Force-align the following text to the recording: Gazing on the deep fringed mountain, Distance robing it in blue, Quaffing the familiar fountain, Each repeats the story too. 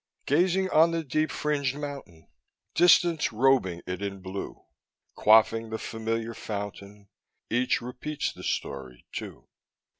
Gazing 0.25 0.67
on 0.71 0.89
the 0.89 1.03
deep 1.03 1.29
fringed 1.29 1.75
mountain, 1.77 2.27
Distance 2.73 3.31
robing 3.31 3.83
it 3.85 4.01
in 4.01 4.19
blue, 4.19 4.63
Quaffing 5.13 5.69
the 5.69 5.77
familiar 5.77 6.33
fountain, 6.33 7.07
Each 7.51 7.81
repeats 7.83 8.33
the 8.33 8.41
story 8.41 9.05
too. 9.11 9.47